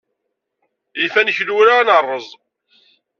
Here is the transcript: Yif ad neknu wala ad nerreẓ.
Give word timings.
Yif 0.99 1.15
ad 1.19 1.25
neknu 1.27 1.53
wala 1.55 1.73
ad 1.77 1.85
nerreẓ. 1.87 2.27